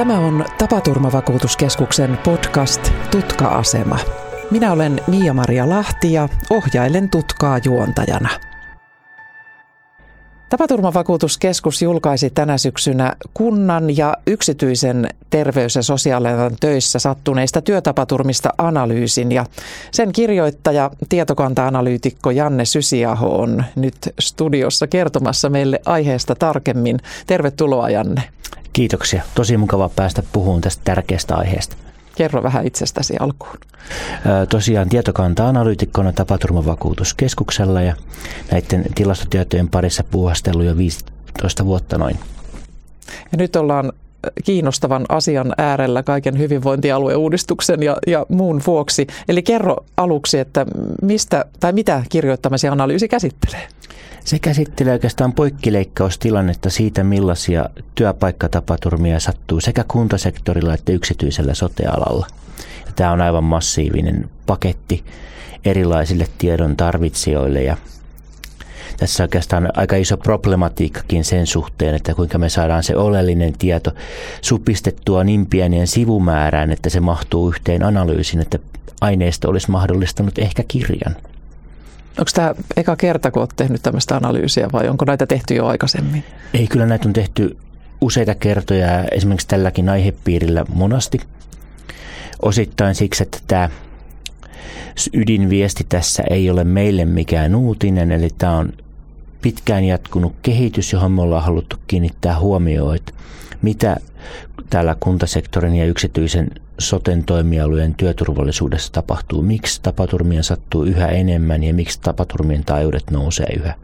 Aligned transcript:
Tämä 0.00 0.18
on 0.18 0.44
Tapaturmavakuutuskeskuksen 0.58 2.18
podcast 2.24 2.92
Tutka-asema. 3.10 3.98
Minä 4.50 4.72
olen 4.72 5.00
Mia-Maria 5.06 5.68
Lahti 5.68 6.12
ja 6.12 6.28
ohjailen 6.50 7.08
tutkaa 7.08 7.58
juontajana. 7.64 8.28
Tapaturmavakuutuskeskus 10.50 11.82
julkaisi 11.82 12.30
tänä 12.30 12.58
syksynä 12.58 13.16
kunnan 13.34 13.96
ja 13.96 14.16
yksityisen 14.26 15.08
terveys- 15.30 15.76
ja 15.76 15.82
sosiaalialan 15.82 16.56
töissä 16.60 16.98
sattuneista 16.98 17.62
työtapaturmista 17.62 18.50
analyysin 18.58 19.32
ja 19.32 19.46
sen 19.90 20.12
kirjoittaja, 20.12 20.90
tietokanta-analyytikko 21.08 22.30
Janne 22.30 22.64
Sysiaho 22.64 23.40
on 23.40 23.64
nyt 23.76 23.96
studiossa 24.20 24.86
kertomassa 24.86 25.48
meille 25.50 25.80
aiheesta 25.86 26.34
tarkemmin. 26.34 26.98
Tervetuloa 27.26 27.90
Janne. 27.90 28.22
Kiitoksia. 28.72 29.22
Tosi 29.34 29.56
mukava 29.56 29.90
päästä 29.96 30.22
puhumaan 30.32 30.60
tästä 30.60 30.82
tärkeästä 30.84 31.36
aiheesta. 31.36 31.76
Kerro 32.20 32.42
vähän 32.42 32.66
itsestäsi 32.66 33.16
alkuun. 33.20 33.56
Tosiaan 34.48 34.88
tietokanta-analyytikkona 34.88 36.12
tapaturmavakuutuskeskuksella 36.12 37.82
ja 37.82 37.94
näiden 38.50 38.84
tilastotietojen 38.94 39.68
parissa 39.68 40.04
puuhastellut 40.04 40.64
jo 40.64 40.76
15 40.76 41.64
vuotta 41.64 41.98
noin. 41.98 42.18
Ja 43.32 43.38
nyt 43.38 43.56
ollaan 43.56 43.92
kiinnostavan 44.44 45.06
asian 45.08 45.52
äärellä 45.58 46.02
kaiken 46.02 46.38
hyvinvointialueuudistuksen 46.38 47.82
ja, 47.82 47.96
ja 48.06 48.26
muun 48.28 48.62
vuoksi. 48.66 49.06
Eli 49.28 49.42
kerro 49.42 49.76
aluksi, 49.96 50.38
että 50.38 50.66
mistä 51.02 51.44
tai 51.60 51.72
mitä 51.72 52.02
kirjoittamasi 52.08 52.68
analyysi 52.68 53.08
käsittelee? 53.08 53.68
Se 54.24 54.38
käsittelee 54.38 54.92
oikeastaan 54.92 55.32
poikkileikkaustilannetta 55.32 56.70
siitä, 56.70 57.04
millaisia 57.04 57.68
työpaikkatapaturmia 57.94 59.20
sattuu 59.20 59.60
sekä 59.60 59.84
kuntasektorilla 59.88 60.74
että 60.74 60.92
yksityisellä 60.92 61.54
sotealalla. 61.54 62.26
Tämä 62.96 63.12
on 63.12 63.20
aivan 63.20 63.44
massiivinen 63.44 64.30
paketti 64.46 65.04
erilaisille 65.64 66.26
tiedon 66.38 66.76
tarvitsijoille 66.76 67.62
ja 67.62 67.76
tässä 69.00 69.24
oikeastaan 69.24 69.68
aika 69.74 69.96
iso 69.96 70.16
problematiikkakin 70.16 71.24
sen 71.24 71.46
suhteen, 71.46 71.94
että 71.94 72.14
kuinka 72.14 72.38
me 72.38 72.48
saadaan 72.48 72.82
se 72.82 72.96
oleellinen 72.96 73.52
tieto 73.58 73.90
supistettua 74.42 75.24
niin 75.24 75.46
pieneen 75.46 75.86
sivumäärään, 75.86 76.70
että 76.70 76.90
se 76.90 77.00
mahtuu 77.00 77.48
yhteen 77.48 77.82
analyysin, 77.82 78.40
että 78.40 78.58
aineisto 79.00 79.48
olisi 79.48 79.70
mahdollistanut 79.70 80.38
ehkä 80.38 80.62
kirjan. 80.68 81.16
Onko 82.18 82.30
tämä 82.34 82.54
eka 82.76 82.96
kerta, 82.96 83.30
kun 83.30 83.40
olet 83.40 83.50
tehnyt 83.56 83.82
tämmöistä 83.82 84.16
analyysiä 84.16 84.68
vai 84.72 84.88
onko 84.88 85.04
näitä 85.04 85.26
tehty 85.26 85.54
jo 85.54 85.66
aikaisemmin? 85.66 86.24
Ei, 86.54 86.66
kyllä 86.66 86.86
näitä 86.86 87.08
on 87.08 87.12
tehty 87.12 87.56
useita 88.00 88.34
kertoja 88.34 89.04
esimerkiksi 89.04 89.48
tälläkin 89.48 89.88
aihepiirillä 89.88 90.64
monasti. 90.74 91.20
Osittain 92.42 92.94
siksi, 92.94 93.22
että 93.22 93.38
tämä 93.46 93.70
ydinviesti 95.14 95.86
tässä 95.88 96.22
ei 96.30 96.50
ole 96.50 96.64
meille 96.64 97.04
mikään 97.04 97.54
uutinen, 97.54 98.12
eli 98.12 98.28
tämä 98.38 98.56
on 98.56 98.72
pitkään 99.42 99.84
jatkunut 99.84 100.34
kehitys, 100.42 100.92
johon 100.92 101.12
me 101.12 101.22
ollaan 101.22 101.44
haluttu 101.44 101.76
kiinnittää 101.86 102.38
huomioon, 102.38 102.96
että 102.96 103.12
mitä 103.62 103.96
täällä 104.70 104.96
kuntasektorin 105.00 105.74
ja 105.74 105.86
yksityisen 105.86 106.50
soten 106.78 107.24
toimialueen 107.24 107.94
työturvallisuudessa 107.94 108.92
tapahtuu, 108.92 109.42
miksi 109.42 109.82
tapaturmia 109.82 110.42
sattuu 110.42 110.84
yhä 110.84 111.08
enemmän 111.08 111.64
ja 111.64 111.74
miksi 111.74 112.00
tapaturmien 112.00 112.64
taajuudet 112.64 113.10
nousee 113.10 113.48
yhä. 113.56 113.74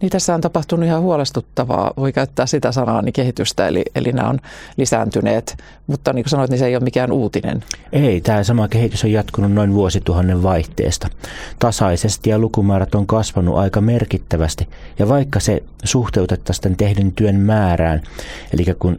Niin 0.00 0.10
tässä 0.10 0.34
on 0.34 0.40
tapahtunut 0.40 0.86
ihan 0.86 1.02
huolestuttavaa, 1.02 1.92
voi 1.96 2.12
käyttää 2.12 2.46
sitä 2.46 2.72
sanaa, 2.72 3.02
niin 3.02 3.12
kehitystä, 3.12 3.68
eli, 3.68 3.82
eli 3.94 4.12
nämä 4.12 4.28
on 4.28 4.38
lisääntyneet. 4.76 5.56
Mutta 5.86 6.12
niin 6.12 6.24
kuin 6.24 6.30
sanoit, 6.30 6.50
niin 6.50 6.58
se 6.58 6.66
ei 6.66 6.76
ole 6.76 6.84
mikään 6.84 7.12
uutinen. 7.12 7.64
Ei, 7.92 8.20
tämä 8.20 8.44
sama 8.44 8.68
kehitys 8.68 9.04
on 9.04 9.12
jatkunut 9.12 9.52
noin 9.52 9.74
vuosituhannen 9.74 10.42
vaihteesta. 10.42 11.08
Tasaisesti 11.58 12.30
ja 12.30 12.38
lukumäärät 12.38 12.94
on 12.94 13.06
kasvanut 13.06 13.56
aika 13.56 13.80
merkittävästi. 13.80 14.68
Ja 14.98 15.08
vaikka 15.08 15.40
se 15.40 15.62
suhteutettaisiin 15.84 16.76
tehdyn 16.76 17.12
työn 17.12 17.36
määrään, 17.36 18.02
eli 18.52 18.64
kun 18.78 18.96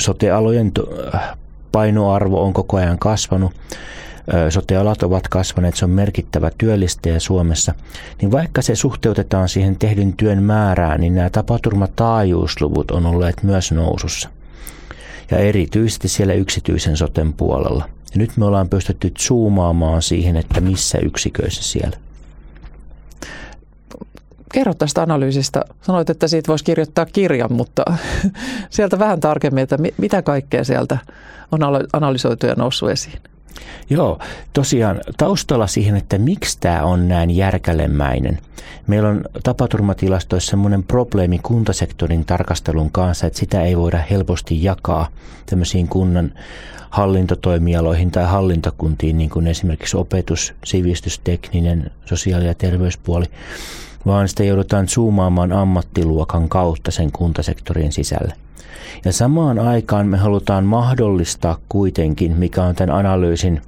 sotealojen 0.00 0.72
painoarvo 1.72 2.44
on 2.44 2.52
koko 2.52 2.76
ajan 2.76 2.98
kasvanut, 2.98 3.52
sotealat 4.48 5.02
ovat 5.02 5.28
kasvaneet, 5.28 5.76
se 5.76 5.84
on 5.84 5.90
merkittävä 5.90 6.50
työllistäjä 6.58 7.20
Suomessa, 7.20 7.74
niin 8.20 8.32
vaikka 8.32 8.62
se 8.62 8.74
suhteutetaan 8.74 9.48
siihen 9.48 9.76
tehdyn 9.76 10.12
työn 10.16 10.42
määrään, 10.42 11.00
niin 11.00 11.14
nämä 11.14 11.30
tapaturmataajuusluvut 11.30 12.90
on 12.90 13.06
olleet 13.06 13.42
myös 13.42 13.72
nousussa. 13.72 14.28
Ja 15.30 15.38
erityisesti 15.38 16.08
siellä 16.08 16.34
yksityisen 16.34 16.96
soten 16.96 17.32
puolella. 17.32 17.88
Ja 18.14 18.18
nyt 18.18 18.36
me 18.36 18.44
ollaan 18.44 18.68
pystytty 18.68 19.12
zoomaamaan 19.20 20.02
siihen, 20.02 20.36
että 20.36 20.60
missä 20.60 20.98
yksiköissä 20.98 21.62
siellä. 21.62 21.96
Kerro 24.52 24.74
tästä 24.74 25.02
analyysistä. 25.02 25.64
Sanoit, 25.82 26.10
että 26.10 26.28
siitä 26.28 26.48
voisi 26.48 26.64
kirjoittaa 26.64 27.06
kirjan, 27.06 27.52
mutta 27.52 27.82
sieltä 28.70 28.98
vähän 28.98 29.20
tarkemmin, 29.20 29.62
että 29.62 29.78
mitä 29.98 30.22
kaikkea 30.22 30.64
sieltä 30.64 30.98
on 31.52 31.60
analysoitu 31.92 32.46
ja 32.46 32.54
noussut 32.54 32.90
esiin. 32.90 33.18
Joo, 33.90 34.18
tosiaan 34.52 35.00
taustalla 35.18 35.66
siihen, 35.66 35.96
että 35.96 36.18
miksi 36.18 36.58
tämä 36.60 36.82
on 36.82 37.08
näin 37.08 37.30
järkälemäinen. 37.30 38.38
Meillä 38.86 39.08
on 39.08 39.24
tapaturmatilastoissa 39.42 40.50
semmoinen 40.50 40.82
probleemi 40.82 41.38
kuntasektorin 41.38 42.24
tarkastelun 42.24 42.90
kanssa, 42.90 43.26
että 43.26 43.38
sitä 43.38 43.62
ei 43.62 43.76
voida 43.76 43.98
helposti 44.10 44.64
jakaa 44.64 45.08
tämmöisiin 45.46 45.88
kunnan 45.88 46.32
hallintotoimialoihin 46.90 48.10
tai 48.10 48.24
hallintokuntiin, 48.24 49.18
niin 49.18 49.30
kuin 49.30 49.46
esimerkiksi 49.46 49.96
opetus, 49.96 50.54
sivistys, 50.64 51.18
tekninen, 51.18 51.90
sosiaali- 52.04 52.46
ja 52.46 52.54
terveyspuoli, 52.54 53.26
vaan 54.06 54.28
sitä 54.28 54.44
joudutaan 54.44 54.88
zoomaamaan 54.88 55.52
ammattiluokan 55.52 56.48
kautta 56.48 56.90
sen 56.90 57.12
kuntasektorin 57.12 57.92
sisälle. 57.92 58.34
Ja 59.04 59.12
samaan 59.12 59.58
aikaan 59.58 60.06
me 60.06 60.16
halutaan 60.16 60.64
mahdollistaa 60.64 61.58
kuitenkin, 61.68 62.36
mikä 62.36 62.62
on 62.62 62.74
tämän 62.74 62.96
analyysin 62.96 63.62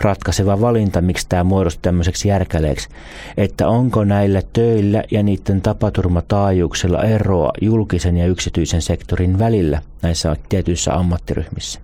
ratkaiseva 0.00 0.60
valinta, 0.60 1.00
miksi 1.00 1.26
tämä 1.28 1.44
muodostui 1.44 1.82
tämmöiseksi 1.82 2.28
järkäleeksi, 2.28 2.88
että 3.36 3.68
onko 3.68 4.04
näillä 4.04 4.42
töillä 4.52 5.04
ja 5.10 5.22
niiden 5.22 5.60
tapaturmataajuuksilla 5.60 7.02
eroa 7.02 7.52
julkisen 7.60 8.16
ja 8.16 8.26
yksityisen 8.26 8.82
sektorin 8.82 9.38
välillä 9.38 9.82
näissä 10.02 10.36
tietyissä 10.48 10.94
ammattiryhmissä. 10.94 11.83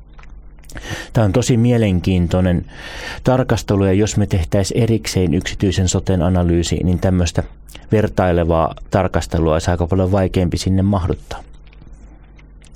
Tämä 1.12 1.24
on 1.24 1.32
tosi 1.32 1.56
mielenkiintoinen 1.56 2.66
tarkastelu 3.24 3.84
ja 3.84 3.92
jos 3.92 4.16
me 4.16 4.26
tehtäisiin 4.26 4.82
erikseen 4.82 5.34
yksityisen 5.34 5.88
soten 5.88 6.22
analyysi, 6.22 6.76
niin 6.84 6.98
tämmöistä 6.98 7.42
vertailevaa 7.92 8.74
tarkastelua 8.90 9.52
olisi 9.52 9.70
aika 9.70 9.86
paljon 9.86 10.12
vaikeampi 10.12 10.56
sinne 10.56 10.82
mahduttaa. 10.82 11.42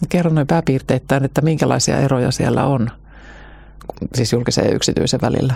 Kerro 0.08 0.30
noin 0.30 0.46
pääpiirteittäin, 0.46 1.24
että 1.24 1.40
minkälaisia 1.40 2.00
eroja 2.00 2.30
siellä 2.30 2.64
on, 2.64 2.90
siis 4.14 4.32
julkisen 4.32 4.64
ja 4.64 4.74
yksityisen 4.74 5.20
välillä. 5.20 5.54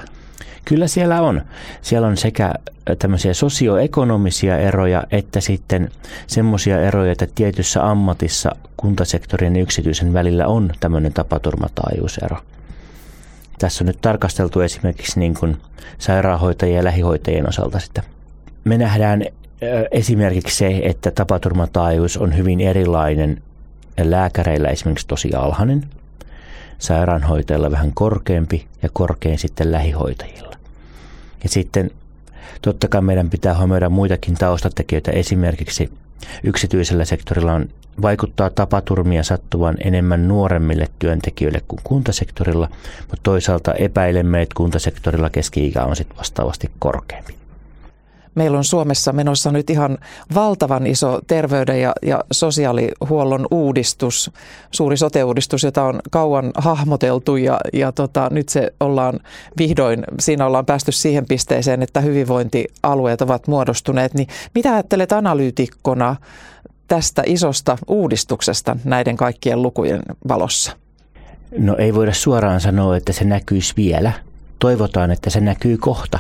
Kyllä 0.65 0.87
siellä 0.87 1.21
on. 1.21 1.43
Siellä 1.83 2.09
on 2.09 2.17
sekä 2.17 2.55
tämmöisiä 2.99 3.35
sosioekonomisia 3.35 4.59
eroja 4.59 5.05
että 5.11 5.41
sitten 5.41 5.91
semmoisia 6.27 6.81
eroja, 6.81 7.13
että 7.13 7.27
tietyssä 7.35 7.91
ammatissa 7.91 8.51
kuntasektorin 8.77 9.57
ja 9.57 9.63
yksityisen 9.63 10.13
välillä 10.13 10.47
on 10.47 10.73
tämmöinen 10.81 11.13
tapaturmataajuusero. 11.13 12.37
Tässä 13.59 13.85
on 13.85 13.87
nyt 13.87 14.01
tarkasteltu 14.01 14.61
esimerkiksi 14.61 15.21
niin 15.21 15.35
kuin 15.35 15.57
sairaanhoitajien 15.99 16.77
ja 16.77 16.85
lähihoitajien 16.85 17.49
osalta 17.49 17.79
sitä. 17.79 18.03
Me 18.65 18.79
nähdään 18.79 19.25
esimerkiksi 19.91 20.57
se, 20.57 20.81
että 20.83 21.11
tapaturmataajuus 21.11 22.17
on 22.17 22.37
hyvin 22.37 22.61
erilainen 22.61 23.43
lääkäreillä 23.99 24.69
esimerkiksi 24.69 25.07
tosi 25.07 25.35
alhainen, 25.35 25.85
sairaanhoitajilla 26.79 27.71
vähän 27.71 27.93
korkeampi 27.95 28.67
ja 28.83 28.89
korkein 28.93 29.39
sitten 29.39 29.73
lähihoitajilla. 29.73 30.57
Ja 31.43 31.49
sitten 31.49 31.91
totta 32.63 32.89
kai 32.89 33.03
meidän 33.03 33.31
pitää 33.31 33.59
huomioida 33.59 33.89
muitakin 33.89 34.35
taustatekijöitä. 34.35 35.11
Esimerkiksi 35.11 35.93
yksityisellä 36.45 37.05
sektorilla 37.05 37.53
on, 37.53 37.69
vaikuttaa 38.03 38.51
tapaturmia 38.51 39.23
sattuvan 39.23 39.77
enemmän 39.85 40.29
nuoremmille 40.29 40.87
työntekijöille 40.99 41.63
kuin 41.69 41.81
kuntasektorilla, 41.85 42.69
mutta 43.01 43.21
toisaalta 43.23 43.75
epäilemme, 43.75 44.43
että 44.43 44.55
kuntasektorilla 44.57 45.31
keski-ikä 45.31 45.83
on 45.83 45.97
sitten 45.97 46.17
vastaavasti 46.17 46.71
korkeampi 46.79 47.38
meillä 48.35 48.59
on 48.59 48.65
Suomessa 48.65 49.13
menossa 49.13 49.53
nyt 49.53 49.71
ihan 49.71 49.99
valtavan 50.35 50.87
iso 50.87 51.21
terveyden 51.27 51.81
ja, 51.81 51.93
ja 52.03 52.25
sosiaalihuollon 52.33 53.47
uudistus, 53.51 54.31
suuri 54.71 54.97
sote-uudistus, 54.97 55.63
jota 55.63 55.85
on 55.85 56.01
kauan 56.11 56.51
hahmoteltu 56.55 57.37
ja, 57.37 57.61
ja 57.73 57.93
tota, 57.93 58.29
nyt 58.33 58.49
se 58.49 58.73
ollaan 58.81 59.21
vihdoin, 59.59 60.05
siinä 60.21 60.47
ollaan 60.47 60.67
päästy 60.67 60.93
siihen 60.93 61.27
pisteeseen, 61.27 61.83
että 61.83 62.01
hyvinvointialueet 62.01 63.23
ovat 63.23 63.47
muodostuneet. 63.47 64.15
Niin 64.15 64.29
mitä 64.55 64.73
ajattelet 64.73 65.13
analyytikkona 65.13 66.17
tästä 66.89 67.23
isosta 67.27 67.79
uudistuksesta 67.87 68.77
näiden 68.85 69.17
kaikkien 69.17 69.63
lukujen 69.63 70.03
valossa? 70.29 70.73
No 71.59 71.77
ei 71.77 71.95
voida 71.95 72.15
suoraan 72.15 72.61
sanoa, 72.61 72.97
että 72.97 73.13
se 73.13 73.25
näkyisi 73.25 73.75
vielä. 73.77 74.13
Toivotaan, 74.59 75.11
että 75.11 75.31
se 75.31 75.41
näkyy 75.41 75.77
kohta. 75.77 76.19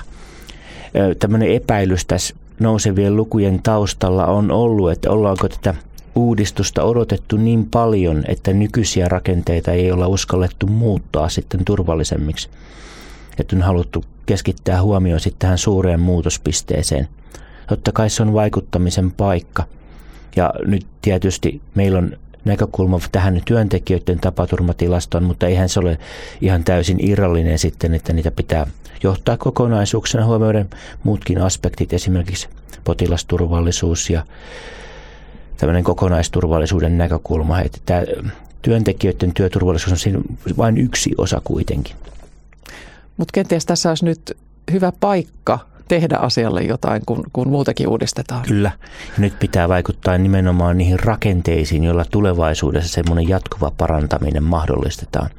Tämmöinen 1.18 1.52
epäilys 1.54 2.06
tässä 2.06 2.34
nousevien 2.60 3.16
lukujen 3.16 3.62
taustalla 3.62 4.26
on 4.26 4.50
ollut, 4.50 4.90
että 4.90 5.10
ollaanko 5.10 5.48
tätä 5.48 5.74
uudistusta 6.14 6.82
odotettu 6.82 7.36
niin 7.36 7.66
paljon, 7.66 8.24
että 8.28 8.52
nykyisiä 8.52 9.08
rakenteita 9.08 9.72
ei 9.72 9.92
olla 9.92 10.06
uskallettu 10.06 10.66
muuttaa 10.66 11.28
sitten 11.28 11.64
turvallisemmiksi. 11.64 12.50
Että 13.38 13.56
on 13.56 13.62
haluttu 13.62 14.04
keskittää 14.26 14.82
huomioon 14.82 15.20
sitten 15.20 15.38
tähän 15.38 15.58
suureen 15.58 16.00
muutospisteeseen. 16.00 17.08
Totta 17.68 17.92
kai 17.92 18.10
se 18.10 18.22
on 18.22 18.32
vaikuttamisen 18.32 19.10
paikka. 19.10 19.64
Ja 20.36 20.54
nyt 20.66 20.86
tietysti 21.02 21.60
meillä 21.74 21.98
on 21.98 22.16
näkökulma 22.44 23.00
tähän 23.12 23.40
työntekijöiden 23.44 24.20
tapaturmatilastoon, 24.20 25.24
mutta 25.24 25.46
eihän 25.46 25.68
se 25.68 25.80
ole 25.80 25.98
ihan 26.40 26.64
täysin 26.64 27.08
irrallinen 27.08 27.58
sitten, 27.58 27.94
että 27.94 28.12
niitä 28.12 28.30
pitää 28.30 28.66
johtaa 29.02 29.36
kokonaisuuksena 29.36 30.26
huomioiden 30.26 30.70
muutkin 31.02 31.40
aspektit, 31.40 31.92
esimerkiksi 31.92 32.48
potilasturvallisuus 32.84 34.10
ja 34.10 34.24
tämmöinen 35.56 35.84
kokonaisturvallisuuden 35.84 36.98
näkökulma. 36.98 37.60
Että 37.60 37.78
tämä 37.86 38.02
työntekijöiden 38.62 39.34
työturvallisuus 39.34 39.92
on 39.92 39.98
siinä 39.98 40.20
vain 40.56 40.78
yksi 40.78 41.10
osa 41.18 41.40
kuitenkin. 41.44 41.96
Mutta 43.16 43.32
kenties 43.32 43.66
tässä 43.66 43.88
olisi 43.88 44.04
nyt 44.04 44.36
hyvä 44.72 44.92
paikka 45.00 45.58
tehdä 45.88 46.16
asialle 46.16 46.62
jotain, 46.62 47.02
kun, 47.06 47.22
kun 47.32 47.48
muutakin 47.48 47.88
uudistetaan. 47.88 48.42
Kyllä. 48.42 48.70
Ja 49.06 49.14
nyt 49.18 49.38
pitää 49.38 49.68
vaikuttaa 49.68 50.18
nimenomaan 50.18 50.78
niihin 50.78 51.00
rakenteisiin, 51.00 51.84
joilla 51.84 52.04
tulevaisuudessa 52.04 52.92
semmoinen 52.92 53.28
jatkuva 53.28 53.72
parantaminen 53.78 54.44
mahdollistetaan. 54.44 55.30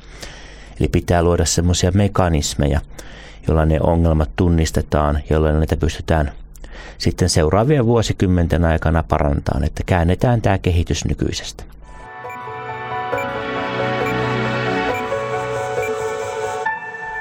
Eli 0.79 0.87
pitää 0.87 1.23
luoda 1.23 1.45
semmoisia 1.45 1.91
mekanismeja, 1.91 2.81
joilla 3.47 3.65
ne 3.65 3.79
ongelmat 3.81 4.29
tunnistetaan, 4.35 5.19
joilla 5.29 5.51
näitä 5.51 5.77
pystytään 5.77 6.31
sitten 6.97 7.29
seuraavien 7.29 7.85
vuosikymmenten 7.85 8.65
aikana 8.65 9.03
parantamaan, 9.03 9.63
että 9.63 9.83
käännetään 9.85 10.41
tämä 10.41 10.57
kehitys 10.57 11.05
nykyisestä. 11.05 11.63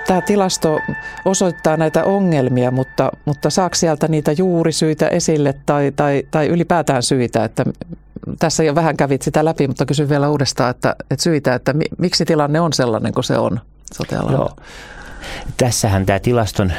Tämä 0.08 0.20
tilasto 0.20 0.80
osoittaa 1.24 1.76
näitä 1.76 2.04
ongelmia, 2.04 2.70
mutta, 2.70 3.12
mutta 3.24 3.50
saako 3.50 3.74
sieltä 3.74 4.08
niitä 4.08 4.32
juurisyitä 4.32 5.08
esille 5.08 5.54
tai, 5.66 5.92
tai, 5.96 6.22
tai 6.30 6.48
ylipäätään 6.48 7.02
syitä, 7.02 7.44
että 7.44 7.64
tässä 8.38 8.64
jo 8.64 8.74
vähän 8.74 8.96
kävit 8.96 9.22
sitä 9.22 9.44
läpi, 9.44 9.68
mutta 9.68 9.86
kysyn 9.86 10.08
vielä 10.08 10.28
uudestaan, 10.28 10.70
että, 10.70 10.96
että 11.10 11.22
syitä, 11.22 11.54
että 11.54 11.74
miksi 11.98 12.24
tilanne 12.24 12.60
on 12.60 12.72
sellainen 12.72 13.12
kuin 13.12 13.24
se 13.24 13.38
on 13.38 13.60
sote. 13.94 14.16
Tässähän 15.56 16.06
tämä 16.06 16.18
tilaston 16.18 16.72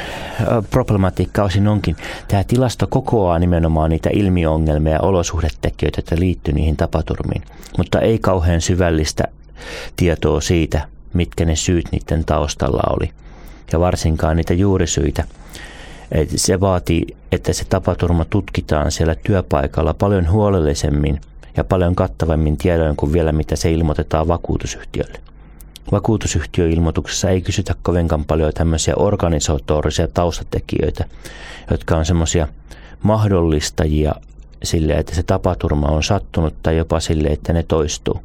problematiikka 0.70 1.42
osin 1.42 1.68
onkin. 1.68 1.96
Tämä 2.28 2.44
tilasto 2.44 2.86
kokoaa 2.86 3.38
nimenomaan 3.38 3.90
niitä 3.90 4.10
ilmiöongelmia 4.12 4.92
ja 4.92 5.00
olosuhdetekijöitä, 5.00 5.98
jotka 5.98 6.16
liittyy 6.18 6.54
niihin 6.54 6.76
tapaturmiin, 6.76 7.42
mutta 7.78 8.00
ei 8.00 8.18
kauhean 8.18 8.60
syvällistä 8.60 9.24
tietoa 9.96 10.40
siitä, 10.40 10.88
mitkä 11.12 11.44
ne 11.44 11.56
syyt 11.56 11.84
niiden 11.92 12.24
taustalla 12.24 12.82
oli. 12.96 13.10
Ja 13.72 13.80
varsinkaan 13.80 14.36
niitä 14.36 14.54
juurisyitä. 14.54 15.24
Et 16.12 16.28
se 16.36 16.60
vaatii, 16.60 17.16
että 17.32 17.52
se 17.52 17.64
tapaturma 17.64 18.24
tutkitaan 18.24 18.90
siellä 18.90 19.14
työpaikalla 19.14 19.94
paljon 19.94 20.30
huolellisemmin 20.30 21.20
ja 21.56 21.64
paljon 21.64 21.94
kattavammin 21.94 22.56
tiedoin 22.56 22.96
kuin 22.96 23.12
vielä 23.12 23.32
mitä 23.32 23.56
se 23.56 23.70
ilmoitetaan 23.70 24.28
vakuutusyhtiölle. 24.28 25.20
Vakuutusyhtiöilmoituksessa 25.92 27.30
ei 27.30 27.40
kysytä 27.40 27.74
kovinkaan 27.82 28.24
paljon 28.24 28.52
tämmöisiä 28.54 28.94
organisatorisia 28.96 30.08
taustatekijöitä, 30.08 31.04
jotka 31.70 31.96
on 31.96 32.04
semmoisia 32.04 32.48
mahdollistajia 33.02 34.14
sille, 34.62 34.92
että 34.92 35.14
se 35.14 35.22
tapaturma 35.22 35.86
on 35.86 36.02
sattunut 36.02 36.54
tai 36.62 36.76
jopa 36.76 37.00
sille, 37.00 37.28
että 37.28 37.52
ne 37.52 37.62
toistuu. 37.62 38.20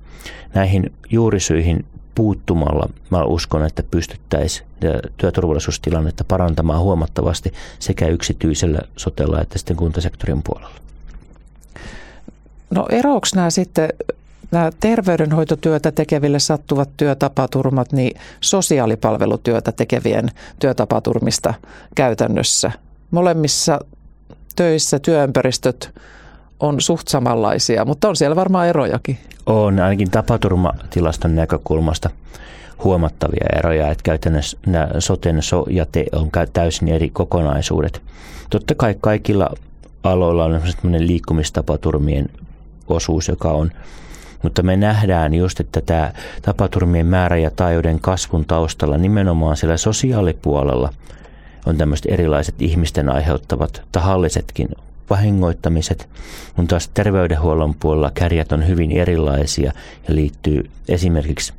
Näihin 0.54 0.94
juurisyihin 1.10 1.86
puuttumalla 2.16 2.90
mä 3.10 3.24
uskon, 3.24 3.66
että 3.66 3.84
pystyttäisiin 3.84 4.68
työturvallisuustilannetta 5.18 6.24
parantamaan 6.24 6.80
huomattavasti 6.80 7.54
sekä 7.80 8.08
yksityisellä 8.08 8.80
sotella 8.98 9.42
että 9.42 9.58
sitten 9.58 9.78
kuntasektorin 9.78 10.44
puolella. 10.44 10.76
No 12.70 12.86
eroako 12.90 13.28
nämä 13.36 13.50
sitten 13.50 13.90
nämä 14.52 14.72
terveydenhoitotyötä 14.80 15.92
tekeville 15.92 16.40
sattuvat 16.40 16.90
työtapaturmat 16.98 17.92
niin 17.92 18.20
sosiaalipalvelutyötä 18.42 19.72
tekevien 19.72 20.32
työtapaturmista 20.60 21.54
käytännössä? 21.96 22.72
Molemmissa 23.12 23.80
töissä 24.56 25.00
työympäristöt 25.00 25.94
on 26.60 26.82
suht 26.82 27.08
samanlaisia, 27.08 27.86
mutta 27.86 28.10
on 28.10 28.16
siellä 28.16 28.36
varmaan 28.36 28.68
erojakin. 28.68 29.18
On, 29.46 29.80
ainakin 29.80 30.12
tapaturmatilaston 30.12 31.36
näkökulmasta 31.36 32.10
huomattavia 32.84 33.46
eroja, 33.58 33.92
että 33.92 34.04
käytännössä 34.04 34.58
nämä 34.66 34.88
soten 35.00 35.42
so 35.42 35.66
ja 35.70 35.86
te 35.86 36.06
on 36.12 36.30
täysin 36.54 36.88
eri 36.88 37.10
kokonaisuudet. 37.10 38.02
Totta 38.50 38.76
kai 38.76 38.96
kaikilla 39.02 39.50
aloilla 40.04 40.46
on 40.46 40.62
sellainen 40.66 41.08
liikkumistapaturmien 41.08 42.30
osuus, 42.88 43.28
joka 43.28 43.52
on 43.52 43.72
mutta 44.44 44.64
me 44.64 44.78
nähdään 44.78 45.34
just, 45.34 45.60
että 45.60 45.82
tämä 45.82 46.12
tapaturmien 46.42 47.06
määrä 47.06 47.38
ja 47.38 47.52
taajuuden 47.52 48.00
kasvun 48.00 48.46
taustalla 48.46 48.98
nimenomaan 48.98 49.58
siellä 49.58 49.78
sosiaalipuolella 49.78 50.90
on 51.66 51.78
tämmöiset 51.78 52.06
erilaiset 52.10 52.62
ihmisten 52.62 53.10
aiheuttavat 53.10 53.82
tahallisetkin 53.92 54.70
vahingoittamiset, 55.10 56.10
kun 56.56 56.68
taas 56.68 56.88
terveydenhuollon 56.88 57.76
puolella 57.80 58.12
kärjät 58.14 58.52
on 58.52 58.68
hyvin 58.68 58.92
erilaisia 58.92 59.72
ja 60.08 60.16
liittyy 60.16 60.70
esimerkiksi 60.90 61.54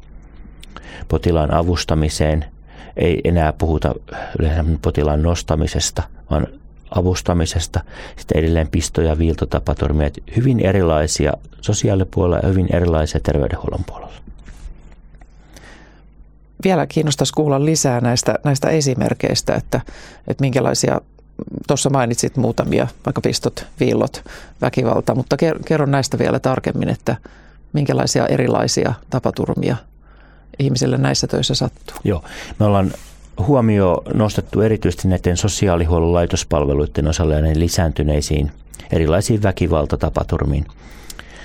potilaan 1.09 1.55
avustamiseen. 1.55 2.45
Ei 2.97 3.21
enää 3.25 3.53
puhuta 3.53 3.95
yleensä 4.39 4.65
potilaan 4.83 5.23
nostamisesta, 5.23 6.03
vaan 6.31 6.47
avustamisesta, 6.91 7.81
sitten 8.17 8.39
edelleen 8.39 8.69
pisto- 8.69 9.03
ja 9.03 9.19
viiltotapaturmia, 9.19 10.11
hyvin 10.37 10.61
erilaisia 10.61 11.33
sosiaalipuolella 11.61 12.41
ja 12.43 12.49
hyvin 12.49 12.75
erilaisia 12.77 13.21
terveydenhuollon 13.21 13.85
puolella. 13.87 14.15
Vielä 16.65 16.87
kiinnostaisi 16.87 17.33
kuulla 17.33 17.65
lisää 17.65 18.01
näistä, 18.01 18.39
näistä 18.45 18.69
esimerkkeistä, 18.69 19.55
että, 19.55 19.81
että 20.29 20.43
minkälaisia 20.43 21.01
tuossa 21.67 21.91
mainitsit 21.91 22.37
muutamia, 22.37 22.87
vaikka 23.07 23.21
pistot, 23.21 23.67
viillot, 23.81 24.25
väkivalta, 24.61 25.15
mutta 25.15 25.37
kerro 25.65 25.87
näistä 25.87 26.19
vielä 26.19 26.39
tarkemmin, 26.39 26.89
että 26.89 27.17
minkälaisia 27.73 28.27
erilaisia 28.27 28.95
tapaturmia 29.11 29.77
ihmisille 30.59 30.99
näissä 30.99 31.27
töissä 31.27 31.55
sattuu. 31.55 31.97
Joo, 32.05 32.25
me 32.59 32.67
ollaan 32.67 32.93
huomio 33.47 34.03
nostettu 34.15 34.61
erityisesti 34.61 35.09
näiden 35.09 35.37
sosiaalihuollon 35.37 36.13
laitospalveluiden 36.13 37.09
osalle 37.09 37.35
ja 37.35 37.59
lisääntyneisiin 37.59 38.53
erilaisiin 38.93 39.43
väkivaltatapaturmiin. 39.43 40.67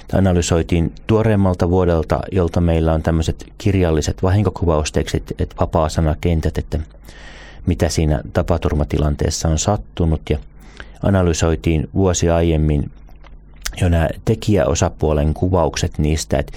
Tämä 0.08 0.20
analysoitiin 0.20 0.94
tuoreemmalta 1.08 1.70
vuodelta, 1.70 2.20
jolta 2.32 2.62
meillä 2.62 2.94
on 2.94 3.04
tämmöiset 3.04 3.46
kirjalliset 3.58 4.24
vahinkokuvaustekstit, 4.24 5.32
että 5.40 5.56
vapaa-sanakentät, 5.60 6.58
että 6.58 6.80
mitä 7.66 7.90
siinä 7.90 8.22
tapaturmatilanteessa 8.34 9.48
on 9.48 9.60
sattunut 9.60 10.22
ja 10.30 10.38
analysoitiin 11.04 11.90
vuosi 11.94 12.30
aiemmin 12.30 12.92
jo 13.82 13.90
nämä 13.90 14.10
tekijäosapuolen 14.26 15.34
kuvaukset 15.34 15.98
niistä, 15.98 16.40
että 16.40 16.54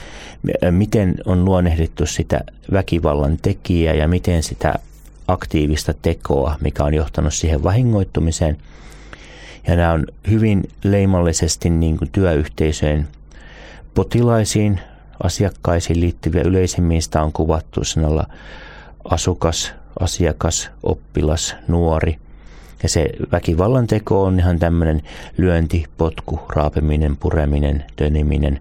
miten 0.71 1.15
on 1.27 1.45
luonnehdittu 1.45 2.07
sitä 2.07 2.41
väkivallan 2.73 3.39
tekijää 3.43 3.95
ja 3.95 4.09
miten 4.09 4.43
sitä 4.43 4.75
aktiivista 5.29 5.95
tekoa, 6.03 6.57
mikä 6.61 6.85
on 6.85 6.95
johtanut 6.95 7.35
siihen 7.35 7.63
vahingoittumiseen. 7.63 8.57
Ja 9.67 9.77
nämä 9.77 9.93
on 9.93 10.07
hyvin 10.31 10.63
leimallisesti 10.85 11.71
niin 11.71 11.97
kuin 11.97 12.11
työyhteisöjen 12.13 13.09
potilaisiin, 13.95 14.81
asiakkaisiin 15.23 16.01
liittyviä 16.01 16.43
yleisimmin 16.43 17.03
sitä 17.03 17.23
on 17.23 17.33
kuvattu 17.33 17.85
sanalla 17.85 18.27
asukas, 19.05 19.73
asiakas, 20.01 20.71
oppilas, 20.83 21.57
nuori. 21.69 22.19
Ja 22.83 22.89
se 22.89 23.11
väkivallan 23.33 23.87
teko 23.87 24.25
on 24.25 24.39
ihan 24.39 24.59
tämmöinen 24.59 25.03
lyönti, 25.37 25.85
potku, 25.99 26.41
raapeminen, 26.49 27.17
pureminen, 27.17 27.85
töniminen. 27.97 28.61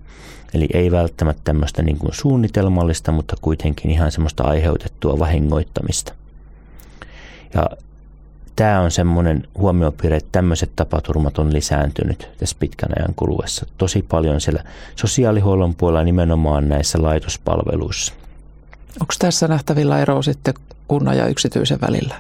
Eli 0.54 0.68
ei 0.74 0.92
välttämättä 0.92 1.42
tämmöistä 1.44 1.82
niin 1.82 1.98
kuin 1.98 2.14
suunnitelmallista, 2.14 3.12
mutta 3.12 3.36
kuitenkin 3.42 3.92
ihan 3.92 4.12
semmoista 4.12 4.44
aiheutettua 4.44 5.20
vahingoittamista. 5.20 6.14
Ja 7.54 7.70
tämä 8.56 8.80
on 8.80 8.92
semmoinen 8.92 9.48
huomiopiirre, 9.58 10.18
että 10.18 10.30
tämmöiset 10.32 10.72
tapaturmat 10.76 11.38
on 11.38 11.54
lisääntynyt 11.54 12.30
tässä 12.38 12.56
pitkän 12.60 12.90
ajan 12.98 13.14
kuluessa. 13.16 13.66
Tosi 13.78 14.06
paljon 14.10 14.42
siellä 14.42 14.64
sosiaalihuollon 14.96 15.76
puolella 15.76 16.04
nimenomaan 16.04 16.70
näissä 16.70 17.02
laitospalveluissa. 17.02 18.14
Onko 19.02 19.14
tässä 19.20 19.48
nähtävillä 19.48 20.00
ero 20.00 20.22
sitten 20.22 20.54
kunnan 20.94 21.18
ja 21.18 21.28
yksityisen 21.28 21.82
välillä? 21.82 22.16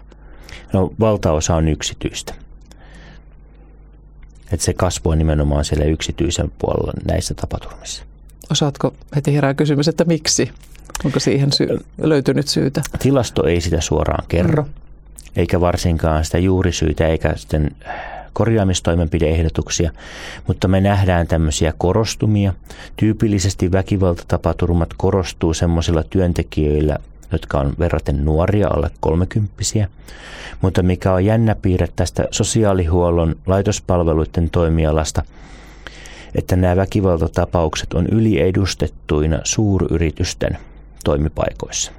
No 0.74 0.94
valtaosa 1.00 1.56
on 1.56 1.68
yksityistä. 1.68 2.34
Että 4.52 4.66
se 4.66 4.74
kasvu 4.74 5.10
on 5.10 5.18
nimenomaan 5.18 5.66
siellä 5.66 5.86
yksityisen 5.86 6.52
puolella 6.60 6.94
näissä 7.06 7.34
tapaturmissa. 7.34 8.04
Osaatko 8.52 8.94
heti 9.16 9.36
herää 9.36 9.54
kysymys, 9.54 9.88
että 9.88 10.06
miksi? 10.06 10.52
Onko 11.06 11.20
siihen 11.20 11.52
sy- 11.52 11.80
löytynyt 12.02 12.48
syytä? 12.48 12.82
Tilasto 13.00 13.48
ei 13.48 13.62
sitä 13.62 13.82
suoraan 13.82 14.26
kerro, 14.28 14.64
mm. 14.64 14.70
eikä 15.36 15.62
varsinkaan 15.62 16.26
sitä 16.26 16.38
juurisyytä 16.38 17.08
eikä 17.08 17.34
sitten 17.36 17.72
korjaamistoimenpideehdotuksia, 18.34 19.92
mutta 20.48 20.68
me 20.68 20.82
nähdään 20.82 21.28
tämmöisiä 21.28 21.74
korostumia. 21.78 22.54
Tyypillisesti 22.96 23.72
väkivaltatapaturmat 23.72 24.90
korostuu 24.98 25.54
semmoisilla 25.54 26.04
työntekijöillä, 26.04 26.98
jotka 27.34 27.60
on 27.60 27.74
verraten 27.80 28.26
nuoria, 28.26 28.68
alle 28.68 28.90
kolmekymppisiä. 29.00 29.88
Mutta 30.62 30.84
mikä 30.84 31.14
on 31.14 31.26
jännä 31.26 31.56
piirre 31.56 31.88
tästä 31.96 32.28
sosiaalihuollon 32.32 33.36
laitospalveluiden 33.46 34.50
toimialasta, 34.50 35.24
että 36.36 36.56
nämä 36.56 36.76
väkivaltatapaukset 36.76 37.94
on 37.94 38.08
yliedustettuina 38.08 39.40
suuryritysten 39.44 40.58
toimipaikoissa. 41.04 41.92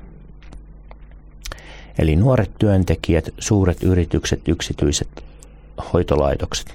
Eli 1.98 2.16
nuoret 2.16 2.50
työntekijät, 2.58 3.28
suuret 3.38 3.82
yritykset, 3.82 4.48
yksityiset 4.48 5.24
hoitolaitokset. 5.92 6.74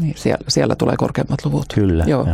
Niin, 0.00 0.14
siellä, 0.16 0.44
siellä 0.48 0.76
tulee 0.76 0.96
korkeammat 0.96 1.44
luvut. 1.44 1.66
Kyllä. 1.74 2.04
Joo. 2.06 2.26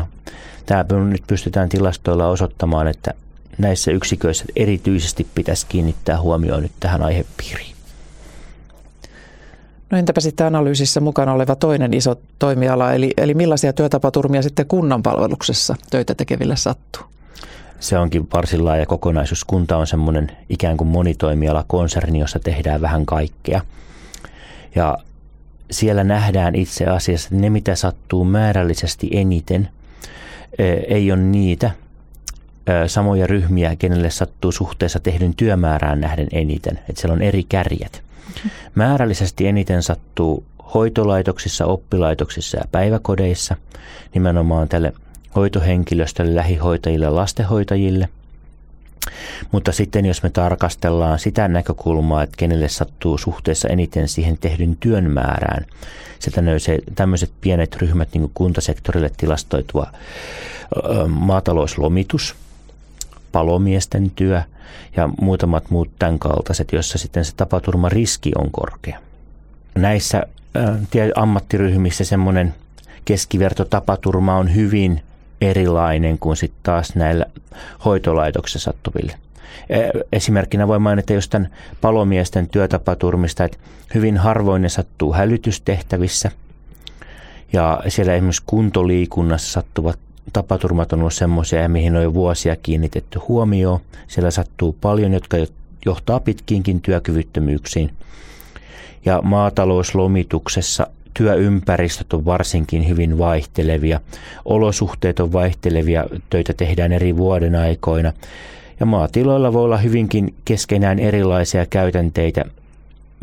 Tämä 0.66 0.84
nyt 1.04 1.22
pystytään 1.26 1.68
tilastoilla 1.68 2.28
osoittamaan, 2.28 2.86
että 2.86 3.14
näissä 3.58 3.90
yksiköissä 3.90 4.44
erityisesti 4.56 5.26
pitäisi 5.34 5.66
kiinnittää 5.68 6.20
huomioon 6.20 6.62
nyt 6.62 6.72
tähän 6.80 7.02
aihepiiriin. 7.02 7.74
No 9.90 9.98
entäpä 9.98 10.20
sitten 10.20 10.46
analyysissä 10.46 11.00
mukana 11.00 11.32
oleva 11.32 11.56
toinen 11.56 11.94
iso 11.94 12.20
toimiala, 12.38 12.92
eli, 12.92 13.10
eli 13.16 13.34
millaisia 13.34 13.72
työtapaturmia 13.72 14.42
sitten 14.42 14.66
kunnan 14.66 15.02
palveluksessa 15.02 15.76
töitä 15.90 16.14
tekeville 16.14 16.56
sattuu? 16.56 17.02
Se 17.80 17.98
onkin 17.98 18.28
varsin 18.32 18.64
laaja 18.64 18.86
kokonaisuus. 18.86 19.44
Kunta 19.44 19.76
on 19.76 19.86
semmoinen 19.86 20.36
ikään 20.48 20.76
kuin 20.76 20.88
monitoimiala 20.88 21.64
konserni, 21.68 22.18
jossa 22.18 22.38
tehdään 22.38 22.80
vähän 22.80 23.06
kaikkea. 23.06 23.60
Ja 24.74 24.98
siellä 25.70 26.04
nähdään 26.04 26.54
itse 26.54 26.86
asiassa, 26.86 27.26
että 27.26 27.40
ne 27.40 27.50
mitä 27.50 27.74
sattuu 27.74 28.24
määrällisesti 28.24 29.08
eniten, 29.12 29.68
ei 30.88 31.12
ole 31.12 31.20
niitä 31.20 31.70
samoja 32.86 33.26
ryhmiä, 33.26 33.76
kenelle 33.76 34.10
sattuu 34.10 34.52
suhteessa 34.52 35.00
tehdyn 35.00 35.34
työmäärään 35.34 36.00
nähden 36.00 36.28
eniten. 36.32 36.78
Että 36.88 37.00
siellä 37.00 37.14
on 37.14 37.22
eri 37.22 37.44
kärjet. 37.48 38.02
Määrällisesti 38.74 39.46
eniten 39.46 39.82
sattuu 39.82 40.44
hoitolaitoksissa, 40.74 41.66
oppilaitoksissa 41.66 42.58
ja 42.58 42.64
päiväkodeissa, 42.72 43.56
nimenomaan 44.14 44.68
tälle 44.68 44.92
hoitohenkilöstölle, 45.36 46.34
lähihoitajille, 46.34 47.10
lastenhoitajille– 47.10 48.08
mutta 49.52 49.72
sitten 49.72 50.06
jos 50.06 50.22
me 50.22 50.30
tarkastellaan 50.30 51.18
sitä 51.18 51.48
näkökulmaa, 51.48 52.22
että 52.22 52.36
kenelle 52.36 52.68
sattuu 52.68 53.18
suhteessa 53.18 53.68
eniten 53.68 54.08
siihen 54.08 54.38
tehdyn 54.38 54.76
työn 54.80 55.10
määrään, 55.10 55.66
sieltä 56.18 56.42
nousee 56.42 56.78
tämmöiset 56.94 57.30
pienet 57.40 57.76
ryhmät 57.76 58.08
niin 58.12 58.20
kuin 58.22 58.32
kuntasektorille 58.34 59.10
tilastoitua 59.16 59.86
maatalouslomitus, 61.08 62.34
palomiesten 63.34 64.10
työ 64.10 64.42
ja 64.96 65.08
muutamat 65.20 65.70
muut 65.70 65.90
tämän 65.98 66.18
kaltaiset, 66.18 66.72
joissa 66.72 66.98
sitten 66.98 67.24
se 67.24 67.32
tapaturmariski 67.36 68.32
on 68.38 68.50
korkea. 68.50 68.98
Näissä 69.74 70.22
ammattiryhmissä 71.16 72.04
semmoinen 72.04 72.54
keskivertotapaturma 73.04 74.36
on 74.36 74.54
hyvin 74.54 75.02
erilainen 75.40 76.18
kuin 76.18 76.36
sitten 76.36 76.60
taas 76.62 76.94
näillä 76.94 77.26
hoitolaitoksessa 77.84 78.72
sattuville. 78.72 79.18
E, 79.68 79.80
esimerkkinä 80.12 80.68
voi 80.68 80.78
mainita 80.78 81.12
jostain 81.12 81.48
palomiesten 81.80 82.48
työtapaturmista, 82.48 83.44
että 83.44 83.58
hyvin 83.94 84.16
harvoin 84.16 84.62
ne 84.62 84.68
sattuu 84.68 85.12
hälytystehtävissä. 85.12 86.30
Ja 87.52 87.82
siellä 87.88 88.14
esimerkiksi 88.14 88.42
kuntoliikunnassa 88.46 89.52
sattuvat 89.52 89.98
tapaturmat 90.32 90.92
on 90.92 91.00
ollut 91.00 91.14
semmoisia, 91.14 91.68
mihin 91.68 91.96
on 91.96 92.02
jo 92.02 92.14
vuosia 92.14 92.56
kiinnitetty 92.56 93.18
huomioon. 93.28 93.80
Siellä 94.08 94.30
sattuu 94.30 94.76
paljon, 94.80 95.12
jotka 95.12 95.36
johtaa 95.86 96.20
pitkiinkin 96.20 96.80
työkyvyttömyyksiin. 96.80 97.90
Ja 99.04 99.22
maatalouslomituksessa 99.22 100.86
työympäristöt 101.14 102.12
on 102.12 102.24
varsinkin 102.24 102.88
hyvin 102.88 103.18
vaihtelevia, 103.18 104.00
olosuhteet 104.44 105.20
on 105.20 105.32
vaihtelevia, 105.32 106.04
töitä 106.30 106.52
tehdään 106.52 106.92
eri 106.92 107.16
vuoden 107.16 107.54
aikoina. 107.54 108.12
Ja 108.80 108.86
maatiloilla 108.86 109.52
voi 109.52 109.64
olla 109.64 109.76
hyvinkin 109.76 110.34
keskenään 110.44 110.98
erilaisia 110.98 111.66
käytänteitä 111.66 112.44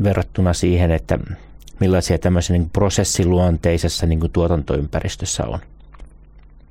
verrattuna 0.03 0.53
siihen, 0.53 0.91
että 0.91 1.19
millaisia 1.79 2.17
tämmöisen 2.17 2.53
niin 2.53 2.69
prosessiluonteisessa 2.69 4.05
niin 4.05 4.19
kuin 4.19 4.31
tuotantoympäristössä 4.31 5.45
on. 5.45 5.59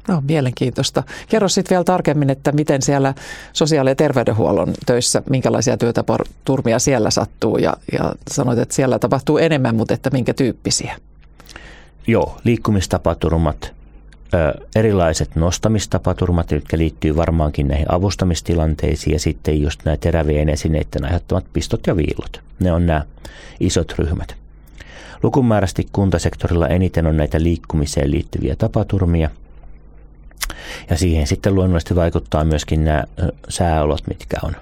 No, 0.09 0.23
mielenkiintoista. 0.29 1.03
Kerro 1.29 1.49
sitten 1.49 1.75
vielä 1.75 1.85
tarkemmin, 1.85 2.31
että 2.31 2.53
miten 2.53 2.83
siellä 2.83 3.15
sosiaali- 3.53 3.91
ja 3.91 3.97
terveydenhuollon 3.97 4.75
töissä, 4.87 5.23
minkälaisia 5.31 5.77
työtapaturmia 5.77 6.79
siellä 6.79 7.11
sattuu 7.11 7.59
ja, 7.59 7.75
ja 7.93 8.13
sanoit, 8.31 8.59
että 8.59 8.75
siellä 8.75 8.99
tapahtuu 8.99 9.39
enemmän, 9.39 9.77
mutta 9.77 9.95
että 9.95 10.11
minkä 10.11 10.35
tyyppisiä? 10.35 10.97
Joo, 12.07 12.37
liikkumistapaturmat, 12.45 13.73
erilaiset 14.77 15.37
nostamistapaturmat, 15.37 16.51
jotka 16.51 16.79
liittyy 16.79 17.17
varmaankin 17.17 17.69
näihin 17.69 17.93
avustamistilanteisiin 17.93 19.13
ja 19.13 19.21
sitten 19.21 19.63
just 19.63 19.85
nämä 19.85 19.97
terävien 19.97 20.49
esineiden 20.49 21.05
aiheuttamat 21.05 21.45
pistot 21.53 21.87
ja 21.87 21.97
viilot. 21.97 22.41
Ne 22.61 22.73
on 22.73 22.87
nämä 22.87 23.05
isot 23.61 23.95
ryhmät. 23.99 24.35
Lukumääräisesti 25.23 25.87
kuntasektorilla 25.93 26.69
eniten 26.69 27.07
on 27.07 27.17
näitä 27.17 27.43
liikkumiseen 27.43 28.11
liittyviä 28.11 28.57
tapaturmia. 28.57 29.31
Ja 30.91 30.97
siihen 30.97 31.27
sitten 31.27 31.55
luonnollisesti 31.55 31.97
vaikuttaa 31.97 32.45
myöskin 32.45 32.85
nämä 32.85 33.05
sääolot, 33.49 34.03
mitkä 34.07 34.37
on. 34.43 34.57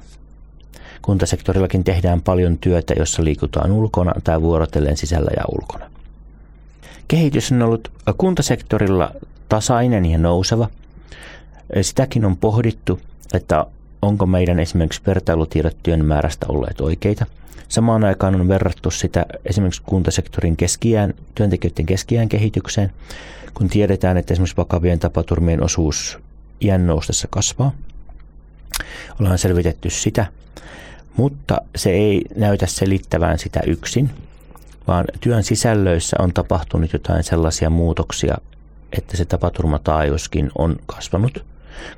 Kuntasektorillakin 1.03 1.85
tehdään 1.85 2.21
paljon 2.23 2.59
työtä, 2.59 2.95
jossa 2.99 3.25
liikutaan 3.25 3.73
ulkona 3.73 4.13
tai 4.25 4.43
vuorotellen 4.43 4.97
sisällä 4.97 5.31
ja 5.37 5.45
ulkona. 5.49 5.91
Kehitys 7.09 7.53
on 7.53 7.63
ollut 7.63 7.93
kuntasektorilla 8.19 9.11
tasainen 9.49 10.07
ja 10.07 10.19
nouseva. 10.19 10.69
Sitäkin 11.83 12.25
on 12.25 12.37
pohdittu, 12.37 13.01
että 13.35 13.67
onko 14.03 14.27
meidän 14.27 14.61
esimerkiksi 14.61 15.01
vertailutiedot 15.07 15.77
työn 15.83 16.05
määrästä 16.05 16.47
olleet 16.49 16.81
oikeita. 16.81 17.27
Samaan 17.69 18.05
aikaan 18.05 18.35
on 18.35 18.49
verrattu 18.49 18.91
sitä 18.91 19.27
esimerkiksi 19.45 19.83
kuntasektorin 19.87 20.57
keskiään, 20.57 21.15
työntekijöiden 21.35 21.87
keskiään 21.87 22.29
kehitykseen, 22.29 22.93
kun 23.55 23.69
tiedetään, 23.69 24.17
että 24.17 24.35
esimerkiksi 24.35 24.57
vakavien 24.57 24.99
tapaturmien 24.99 25.63
osuus 25.63 26.19
iän 26.61 26.87
noustessa 26.87 27.29
kasvaa. 27.31 27.73
Ollaan 29.21 29.39
selvitetty 29.39 29.91
sitä, 29.91 30.27
mutta 31.17 31.61
se 31.77 31.91
ei 31.91 32.25
näytä 32.37 32.67
selittävään 32.67 33.39
sitä 33.39 33.61
yksin, 33.67 34.11
vaan 34.87 35.05
työn 35.21 35.43
sisällöissä 35.43 36.17
on 36.21 36.33
tapahtunut 36.33 36.93
jotain 36.93 37.25
sellaisia 37.25 37.71
muutoksia, 37.71 38.39
että 38.99 39.17
se 39.17 39.25
tapaturmataajuuskin 39.25 40.51
on 40.59 40.77
kasvanut. 40.87 41.45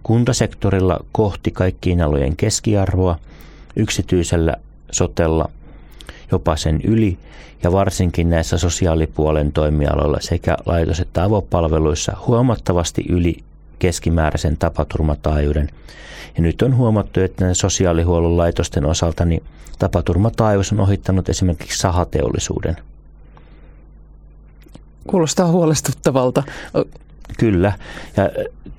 Kuntasektorilla 0.02 1.00
kohti 1.12 1.50
kaikkiin 1.50 2.02
alojen 2.02 2.36
keskiarvoa, 2.36 3.18
yksityisellä 3.76 4.54
sotella 4.92 5.50
jopa 6.32 6.56
sen 6.56 6.80
yli 6.84 7.18
ja 7.62 7.72
varsinkin 7.72 8.30
näissä 8.30 8.58
sosiaalipuolen 8.58 9.52
toimialoilla 9.52 10.18
sekä 10.20 10.56
laitos- 10.66 11.00
että 11.00 11.24
avopalveluissa 11.24 12.16
huomattavasti 12.26 13.04
yli 13.08 13.36
keskimääräisen 13.78 14.56
tapaturmataajuuden. 14.56 15.68
Ja 16.36 16.42
nyt 16.42 16.62
on 16.62 16.76
huomattu, 16.76 17.20
että 17.20 17.54
sosiaalihuollon 17.54 18.36
laitosten 18.36 18.86
osalta 18.86 19.24
niin 19.24 19.42
tapaturmataajuus 19.78 20.72
on 20.72 20.80
ohittanut 20.80 21.28
esimerkiksi 21.28 21.78
sahateollisuuden. 21.78 22.76
Kuulostaa 25.06 25.46
huolestuttavalta. 25.46 26.42
Kyllä. 27.38 27.72
Ja 28.16 28.30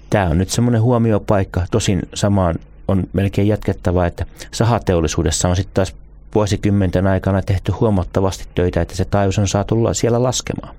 tämä 0.10 0.25
on 0.25 0.38
nyt 0.38 0.50
semmoinen 0.50 0.81
huomiopaikka. 0.81 1.65
Tosin 1.72 2.01
samaan 2.13 2.55
on 2.88 3.03
melkein 3.13 3.48
jatkettava, 3.48 4.05
että 4.05 4.25
sahateollisuudessa 4.51 5.50
on 5.50 5.55
sitten 5.55 5.74
taas 5.74 5.96
vuosikymmenten 6.36 7.08
aikana 7.08 7.41
tehty 7.41 7.72
huomattavasti 7.72 8.46
töitä, 8.55 8.81
että 8.81 8.96
se 8.96 9.05
taajuus 9.05 9.39
on 9.39 9.48
saatu 9.48 9.75
siellä 9.93 10.24
laskemaan. 10.24 10.75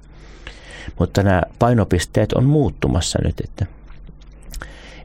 Mutta 0.99 1.23
nämä 1.23 1.43
painopisteet 1.59 2.33
on 2.33 2.45
muuttumassa 2.45 3.19
nyt, 3.25 3.41
että 3.41 3.67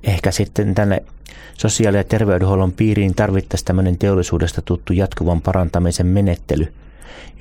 ehkä 0.04 0.32
sitten 0.32 0.76
tänne 0.76 1.04
sosiaali- 1.58 1.98
ja 1.98 2.04
terveydenhuollon 2.04 2.72
piiriin 2.72 3.16
tarvittaisiin 3.16 3.66
tämmöinen 3.66 3.98
teollisuudesta 3.98 4.62
tuttu 4.62 4.94
jatkuvan 4.94 5.42
parantamisen 5.42 6.08
menettely, 6.08 6.74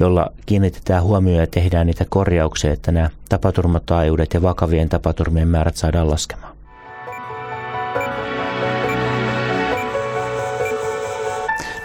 jolla 0.01 0.33
kiinnitetään 0.47 1.03
huomioon 1.03 1.41
ja 1.41 1.47
tehdään 1.47 1.87
niitä 1.87 2.05
korjauksia, 2.09 2.73
että 2.73 2.93
nämä 2.93 3.11
tapaturmataajuudet 3.29 4.35
ja 4.35 4.43
vakavien 4.43 4.89
tapaturmien 4.89 5.49
määrät 5.49 5.77
saadaan 5.77 6.11
laskemaan. 6.11 6.57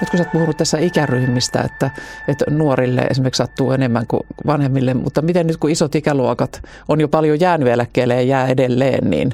Nyt 0.01 0.09
kun 0.09 0.17
sä 0.17 0.23
oot 0.23 0.31
puhunut 0.31 0.57
tässä 0.57 0.77
ikäryhmistä, 0.77 1.61
että, 1.61 1.91
että 2.27 2.45
nuorille 2.49 3.01
esimerkiksi 3.01 3.37
sattuu 3.37 3.71
enemmän 3.71 4.07
kuin 4.07 4.23
vanhemmille, 4.45 4.93
mutta 4.93 5.21
miten 5.21 5.47
nyt 5.47 5.57
kun 5.57 5.69
isot 5.69 5.95
ikäluokat 5.95 6.61
on 6.87 7.01
jo 7.01 7.07
paljon 7.07 7.39
jäänyt 7.39 7.67
eläkkeelle 7.67 8.15
ja 8.15 8.21
jää 8.21 8.47
edelleen, 8.47 9.09
niin 9.09 9.33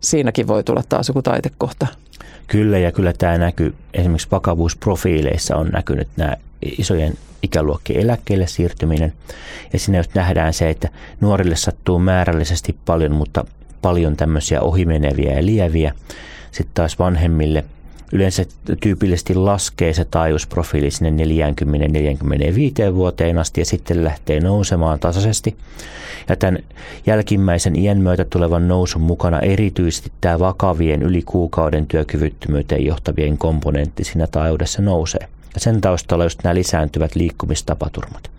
siinäkin 0.00 0.46
voi 0.46 0.64
tulla 0.64 0.82
taas 0.88 1.08
joku 1.08 1.22
taitekohta. 1.22 1.86
Kyllä 2.46 2.78
ja 2.78 2.92
kyllä 2.92 3.12
tämä 3.12 3.38
näkyy 3.38 3.74
esimerkiksi 3.94 4.28
vakavuusprofiileissa 4.30 5.56
on 5.56 5.68
näkynyt 5.68 6.08
nämä 6.16 6.36
isojen 6.78 7.14
ikäluokkien 7.42 8.00
eläkkeelle 8.00 8.46
siirtyminen. 8.46 9.12
Ja 9.72 9.78
siinä 9.78 9.98
just 9.98 10.14
nähdään 10.14 10.52
se, 10.52 10.70
että 10.70 10.88
nuorille 11.20 11.56
sattuu 11.56 11.98
määrällisesti 11.98 12.76
paljon, 12.84 13.12
mutta 13.12 13.44
paljon 13.82 14.16
tämmöisiä 14.16 14.60
ohimeneviä 14.60 15.32
ja 15.32 15.46
lieviä. 15.46 15.94
Sitten 16.50 16.74
taas 16.74 16.98
vanhemmille 16.98 17.64
yleensä 18.12 18.44
tyypillisesti 18.80 19.34
laskee 19.34 19.92
se 19.92 20.04
taajuusprofiili 20.04 20.90
sinne 20.90 21.24
40-45 22.90 22.94
vuoteen 22.94 23.38
asti 23.38 23.60
ja 23.60 23.64
sitten 23.64 24.04
lähtee 24.04 24.40
nousemaan 24.40 25.00
tasaisesti. 25.00 25.56
Ja 26.28 26.36
tämän 26.36 26.58
jälkimmäisen 27.06 27.76
iän 27.76 27.98
myötä 27.98 28.24
tulevan 28.24 28.68
nousun 28.68 29.02
mukana 29.02 29.40
erityisesti 29.40 30.12
tämä 30.20 30.38
vakavien 30.38 31.02
yli 31.02 31.22
kuukauden 31.22 31.86
työkyvyttömyyteen 31.86 32.84
johtavien 32.84 33.38
komponentti 33.38 34.04
siinä 34.04 34.26
taajuudessa 34.26 34.82
nousee. 34.82 35.28
Ja 35.54 35.60
sen 35.60 35.80
taustalla 35.80 36.24
just 36.24 36.44
nämä 36.44 36.54
lisääntyvät 36.54 37.14
liikkumistapaturmat. 37.14 38.30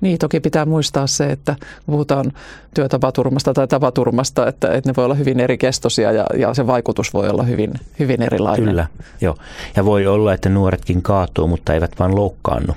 Niin, 0.00 0.18
toki 0.18 0.40
pitää 0.40 0.64
muistaa 0.64 1.06
se, 1.06 1.32
että 1.32 1.56
puhutaan 1.86 2.32
työtapaturmasta 2.74 3.54
tai 3.54 3.68
tapaturmasta, 3.68 4.48
että, 4.48 4.74
että 4.74 4.90
ne 4.90 4.94
voi 4.96 5.04
olla 5.04 5.14
hyvin 5.14 5.40
eri 5.40 5.58
kestoisia 5.58 6.12
ja, 6.12 6.26
ja 6.38 6.54
se 6.54 6.66
vaikutus 6.66 7.14
voi 7.14 7.28
olla 7.28 7.42
hyvin, 7.42 7.72
hyvin 7.98 8.22
erilainen. 8.22 8.64
Kyllä, 8.68 8.86
joo. 9.20 9.36
Ja 9.76 9.84
voi 9.84 10.06
olla, 10.06 10.34
että 10.34 10.48
nuoretkin 10.48 11.02
kaatuu, 11.02 11.48
mutta 11.48 11.74
eivät 11.74 11.98
vaan 11.98 12.14
loukkaannu. 12.16 12.76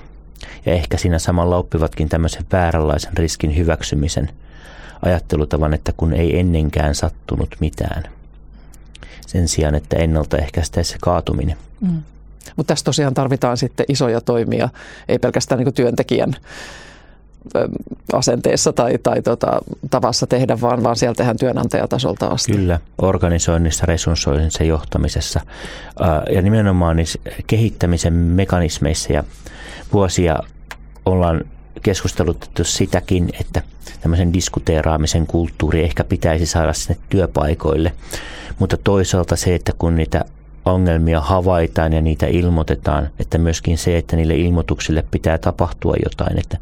Ja 0.65 0.73
ehkä 0.73 0.97
siinä 0.97 1.19
samalla 1.19 1.57
oppivatkin 1.57 2.09
tämmöisen 2.09 2.45
vääränlaisen 2.51 3.17
riskin 3.17 3.57
hyväksymisen 3.57 4.29
ajattelutavan, 5.01 5.73
että 5.73 5.93
kun 5.97 6.13
ei 6.13 6.39
ennenkään 6.39 6.95
sattunut 6.95 7.55
mitään. 7.59 8.03
Sen 9.27 9.47
sijaan, 9.47 9.75
että 9.75 9.97
ennaltaehkäistäisi 9.97 10.91
se 10.91 10.97
kaatuminen. 11.01 11.57
Mm. 11.81 12.01
Mutta 12.55 12.71
tässä 12.71 12.85
tosiaan 12.85 13.13
tarvitaan 13.13 13.57
sitten 13.57 13.85
isoja 13.89 14.21
toimia, 14.21 14.69
ei 15.07 15.19
pelkästään 15.19 15.63
niin 15.63 15.73
työntekijän 15.73 16.35
asenteessa 18.13 18.73
tai, 18.73 18.97
tai 19.03 19.21
tota, 19.21 19.59
tavassa 19.89 20.27
tehdä, 20.27 20.61
vaan, 20.61 20.83
vaan 20.83 20.95
siellä 20.95 21.15
tehdään 21.15 21.37
työnantajatasolta 21.37 22.27
asti. 22.27 22.51
Kyllä, 22.51 22.79
organisoinnissa, 23.01 23.85
resurssoinnissa, 23.85 24.63
johtamisessa 24.63 25.41
ja 26.31 26.41
nimenomaan 26.41 26.95
niissä 26.95 27.19
kehittämisen 27.47 28.13
mekanismeissa 28.13 29.13
ja 29.13 29.23
vuosia 29.93 30.39
ollaan 31.05 31.41
keskustelutettu 31.81 32.63
sitäkin, 32.63 33.29
että 33.39 33.61
tämmöisen 34.01 34.33
diskuteeraamisen 34.33 35.27
kulttuuri 35.27 35.83
ehkä 35.83 36.03
pitäisi 36.03 36.45
saada 36.45 36.73
sinne 36.73 37.01
työpaikoille, 37.09 37.93
mutta 38.59 38.77
toisaalta 38.77 39.35
se, 39.35 39.55
että 39.55 39.71
kun 39.79 39.95
niitä 39.95 40.25
ongelmia 40.65 41.21
havaitaan 41.21 41.93
ja 41.93 42.01
niitä 42.01 42.27
ilmoitetaan, 42.27 43.09
että 43.19 43.37
myöskin 43.37 43.77
se, 43.77 43.97
että 43.97 44.15
niille 44.15 44.35
ilmoituksille 44.35 45.03
pitää 45.11 45.37
tapahtua 45.37 45.95
jotain, 46.03 46.39
että 46.39 46.57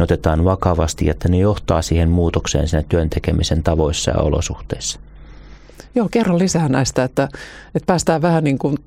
ne 0.00 0.04
otetaan 0.04 0.44
vakavasti, 0.44 1.08
että 1.08 1.28
ne 1.28 1.38
johtaa 1.38 1.82
siihen 1.82 2.10
muutokseen 2.10 2.68
siinä 2.68 2.84
työntekemisen 2.88 3.62
tavoissa 3.62 4.10
ja 4.10 4.16
olosuhteissa. 4.22 5.00
Joo, 5.94 6.08
kerro 6.10 6.38
lisää 6.38 6.68
näistä, 6.68 7.04
että, 7.04 7.28
että 7.74 7.86
päästään 7.86 8.22
vähän 8.22 8.44
niin 8.44 8.58
kuin 8.58 8.78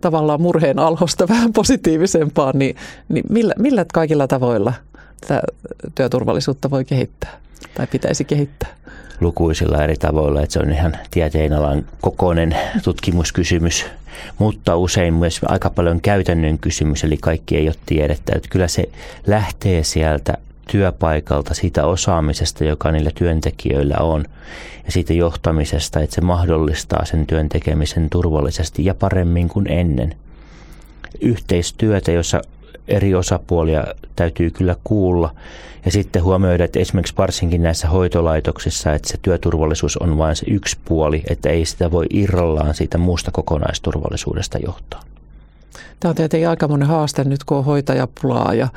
tavallaan 0.00 0.40
murheen 0.40 0.78
alhosta 0.78 1.28
vähän 1.34 1.52
positiivisempaan, 1.52 2.58
niin, 2.58 2.76
niin 3.08 3.24
millä, 3.30 3.54
millä 3.58 3.86
kaikilla 3.92 4.26
tavoilla 4.26 4.72
tätä 5.20 5.42
työturvallisuutta 5.94 6.70
voi 6.70 6.84
kehittää 6.84 7.40
tai 7.74 7.86
pitäisi 7.86 8.24
kehittää? 8.24 8.76
Lukuisilla 9.20 9.84
eri 9.84 9.96
tavoilla, 9.96 10.42
että 10.42 10.52
se 10.52 10.58
on 10.58 10.72
ihan 10.72 10.96
tieteenalan 11.10 11.84
kokoinen 12.00 12.56
tutkimuskysymys, 12.84 13.86
mutta 14.38 14.76
usein 14.76 15.14
myös 15.14 15.40
aika 15.48 15.70
paljon 15.70 16.00
käytännön 16.00 16.58
kysymys, 16.58 17.04
eli 17.04 17.16
kaikki 17.16 17.56
ei 17.56 17.68
ole 17.68 17.76
tiedettä. 17.86 18.32
Että 18.36 18.48
kyllä 18.48 18.68
se 18.68 18.88
lähtee 19.26 19.84
sieltä 19.84 20.38
työpaikalta, 20.70 21.54
siitä 21.54 21.86
osaamisesta, 21.86 22.64
joka 22.64 22.92
niillä 22.92 23.10
työntekijöillä 23.14 23.96
on, 23.96 24.24
ja 24.86 24.92
siitä 24.92 25.12
johtamisesta, 25.12 26.00
että 26.00 26.14
se 26.14 26.20
mahdollistaa 26.20 27.04
sen 27.04 27.26
työn 27.26 27.48
tekemisen 27.48 28.10
turvallisesti 28.10 28.84
ja 28.84 28.94
paremmin 28.94 29.48
kuin 29.48 29.66
ennen. 29.66 30.14
Yhteistyötä, 31.20 32.12
jossa 32.12 32.42
eri 32.88 33.14
osapuolia 33.14 33.84
täytyy 34.16 34.50
kyllä 34.50 34.76
kuulla. 34.84 35.34
Ja 35.84 35.90
sitten 35.92 36.22
huomioida, 36.22 36.64
että 36.64 36.78
esimerkiksi 36.78 37.14
varsinkin 37.18 37.62
näissä 37.62 37.88
hoitolaitoksissa, 37.88 38.92
että 38.92 39.08
se 39.08 39.18
työturvallisuus 39.22 39.96
on 39.96 40.18
vain 40.18 40.36
se 40.36 40.46
yksi 40.50 40.76
puoli, 40.84 41.22
että 41.30 41.48
ei 41.48 41.64
sitä 41.64 41.90
voi 41.90 42.06
irrallaan 42.10 42.74
siitä 42.74 42.98
muusta 42.98 43.30
kokonaisturvallisuudesta 43.30 44.58
johtaa. 44.58 45.02
Tämä 46.00 46.10
on 46.10 46.16
tietenkin 46.16 46.48
aika 46.48 46.68
monen 46.68 46.88
haaste 46.88 47.24
nyt, 47.24 47.44
kun 47.44 47.56
on 47.56 47.64
hoitajapulaa 47.64 48.54
ja, 48.54 48.68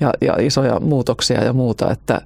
ja, 0.00 0.12
ja 0.20 0.34
isoja 0.40 0.80
muutoksia 0.80 1.44
ja 1.44 1.52
muuta, 1.52 1.90
että, 1.90 2.20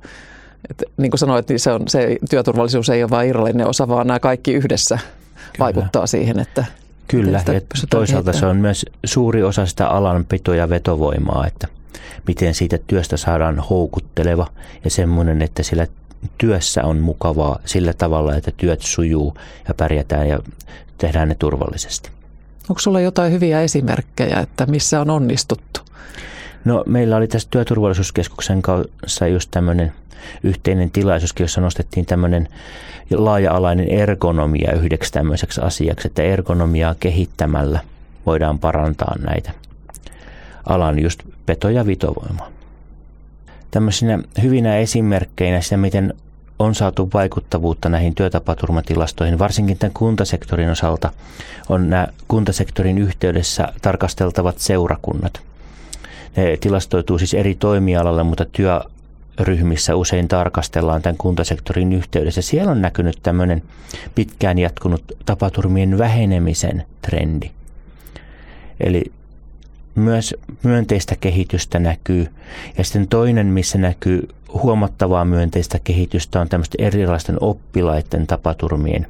että 0.71 0.85
niin 0.97 1.11
kuin 1.11 1.19
sanoit, 1.19 1.49
niin 1.49 1.61
se, 1.61 1.73
on, 1.73 1.83
se 1.89 2.17
työturvallisuus 2.31 2.89
ei 2.89 3.03
ole 3.03 3.11
vain 3.11 3.29
irrallinen 3.29 3.67
osa, 3.67 3.89
vaan 3.89 4.07
nämä 4.07 4.19
kaikki 4.19 4.53
yhdessä 4.53 4.99
Kyllä. 4.99 5.59
vaikuttaa 5.59 6.07
siihen, 6.07 6.39
että 6.39 6.65
Kyllä, 7.11 7.43
ja 7.55 7.61
toisaalta 7.91 8.33
se 8.33 8.47
on 8.47 8.57
myös 8.57 8.87
suuri 9.05 9.43
osa 9.43 9.67
sitä 9.67 9.87
alanpito- 9.87 10.55
ja 10.55 10.69
vetovoimaa, 10.69 11.47
että 11.47 11.69
miten 12.27 12.55
siitä 12.55 12.79
työstä 12.87 13.17
saadaan 13.17 13.59
houkutteleva 13.59 14.47
ja 14.85 14.91
semmoinen, 14.91 15.43
että 15.43 15.63
sillä 15.63 15.87
työssä 16.39 16.85
on 16.85 16.99
mukavaa 16.99 17.59
sillä 17.65 17.93
tavalla, 17.93 18.35
että 18.35 18.51
työt 18.57 18.83
sujuu 18.83 19.35
ja 19.69 19.75
pärjätään 19.75 20.29
ja 20.29 20.39
tehdään 20.99 21.29
ne 21.29 21.35
turvallisesti. 21.35 22.11
Onko 22.69 22.81
sulla 22.81 23.01
jotain 23.01 23.33
hyviä 23.33 23.61
esimerkkejä, 23.61 24.41
että 24.41 24.67
missä 24.67 25.01
on 25.01 25.11
onnistuttu? 25.11 25.81
No 26.65 26.85
meillä 26.87 27.17
oli 27.17 27.29
tässä 27.29 27.49
työturvallisuuskeskuksen 27.51 28.63
kanssa 28.63 29.27
just 29.27 29.51
tämmöinen 29.51 29.93
yhteinen 30.43 30.91
tilaisuus, 30.91 31.35
jossa 31.41 31.61
nostettiin 31.61 32.07
tämmöinen 32.07 32.49
laaja-alainen 33.11 33.89
ergonomia 33.89 34.73
yhdeksi 34.73 35.13
tämmöiseksi 35.13 35.61
asiaksi, 35.61 36.09
että 36.09 36.23
ergonomiaa 36.23 36.95
kehittämällä 37.01 37.81
voidaan 38.27 38.59
parantaa 38.59 39.15
näitä 39.19 39.53
alan 40.67 40.99
just 40.99 41.23
peto- 41.47 41.69
ja 41.69 41.87
vitovoimaa. 41.87 42.49
Tämmöisinä 43.71 44.19
hyvinä 44.43 44.77
esimerkkeinä 44.77 45.61
sitä, 45.61 45.77
miten 45.77 46.15
on 46.59 46.75
saatu 46.75 47.11
vaikuttavuutta 47.15 47.89
näihin 47.89 48.15
työtapaturmatilastoihin, 48.15 49.39
varsinkin 49.39 49.79
tämän 49.79 49.95
kuntasektorin 49.95 50.71
osalta, 50.71 51.13
on 51.69 51.91
nämä 51.91 52.09
kuntasektorin 52.29 52.99
yhteydessä 52.99 53.69
tarkasteltavat 53.83 54.59
seurakunnat. 54.59 55.50
Ne 56.37 56.57
tilastoituu 56.57 57.19
siis 57.19 57.35
eri 57.35 57.55
toimialalle, 57.55 58.23
mutta 58.23 58.45
työ, 58.45 58.81
ryhmissä 59.41 59.97
usein 59.97 60.29
tarkastellaan 60.29 61.03
tämän 61.03 61.17
kuntasektorin 61.17 61.93
yhteydessä. 61.93 62.43
Siellä 62.43 62.73
on 62.73 62.83
näkynyt 62.83 63.19
tämmöinen 63.23 63.63
pitkään 64.15 64.59
jatkunut 64.59 65.05
tapaturmien 65.27 65.99
vähenemisen 65.99 66.87
trendi. 67.03 67.51
Eli 68.81 69.05
myös 69.95 70.35
myönteistä 70.63 71.17
kehitystä 71.17 71.79
näkyy. 71.79 72.27
Ja 72.79 72.85
sitten 72.85 73.09
toinen, 73.09 73.47
missä 73.47 73.79
näkyy 73.79 74.29
huomattavaa 74.53 75.25
myönteistä 75.25 75.79
kehitystä, 75.85 76.41
on 76.41 76.49
tämmöisten 76.49 76.87
erilaisten 76.87 77.37
oppilaiden 77.41 78.27
tapaturmien 78.27 79.07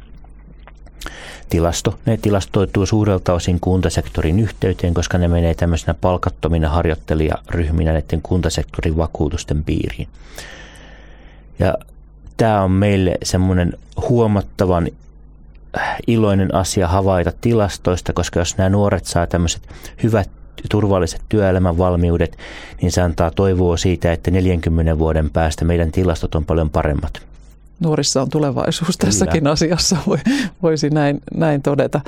tilasto. 1.48 1.98
Ne 2.06 2.16
tilastoituu 2.16 2.86
suurelta 2.86 3.32
osin 3.32 3.60
kuntasektorin 3.60 4.40
yhteyteen, 4.40 4.94
koska 4.94 5.18
ne 5.18 5.28
menee 5.28 5.54
tämmöisenä 5.54 5.94
palkattomina 6.00 6.68
harjoittelijaryhminä 6.68 7.92
näiden 7.92 8.22
kuntasektorin 8.22 8.96
vakuutusten 8.96 9.64
piiriin. 9.64 10.08
Ja 11.58 11.74
tämä 12.36 12.62
on 12.62 12.70
meille 12.70 13.18
semmoinen 13.22 13.72
huomattavan 14.08 14.88
iloinen 16.06 16.54
asia 16.54 16.88
havaita 16.88 17.32
tilastoista, 17.40 18.12
koska 18.12 18.38
jos 18.38 18.56
nämä 18.56 18.70
nuoret 18.70 19.04
saa 19.04 19.26
tämmöiset 19.26 19.62
hyvät 20.02 20.30
turvalliset 20.70 21.22
työelämän 21.28 21.78
valmiudet, 21.78 22.38
niin 22.82 22.92
se 22.92 23.00
antaa 23.00 23.30
toivoa 23.30 23.76
siitä, 23.76 24.12
että 24.12 24.30
40 24.30 24.98
vuoden 24.98 25.30
päästä 25.30 25.64
meidän 25.64 25.92
tilastot 25.92 26.34
on 26.34 26.44
paljon 26.44 26.70
paremmat. 26.70 27.29
Nuorissa 27.80 28.22
on 28.22 28.28
tulevaisuus 28.28 28.96
tässäkin 28.98 29.40
Kyllä. 29.40 29.52
asiassa, 29.52 29.96
voisi 30.62 30.90
näin, 30.90 31.20
näin 31.34 31.62
todeta. 31.62 32.00